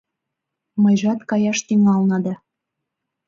Мыйжат 0.83 1.19
каяш 1.29 1.59
тӱҥална 1.67 2.17
да 2.25 2.33